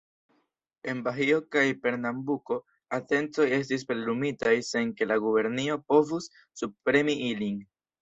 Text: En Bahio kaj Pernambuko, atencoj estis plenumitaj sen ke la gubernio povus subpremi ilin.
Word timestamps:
En 0.93 1.03
Bahio 1.07 1.37
kaj 1.55 1.65
Pernambuko, 1.83 2.57
atencoj 2.99 3.47
estis 3.59 3.87
plenumitaj 3.93 4.57
sen 4.73 4.93
ke 4.99 5.11
la 5.13 5.21
gubernio 5.29 5.81
povus 5.91 6.33
subpremi 6.65 7.21
ilin. 7.33 7.67